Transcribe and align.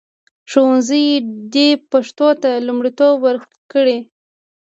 ښوونځي 0.51 1.03
دې 1.53 1.67
پښتو 1.91 2.27
ته 2.41 2.49
لومړیتوب 2.67 3.15
ورکړي. 3.21 3.99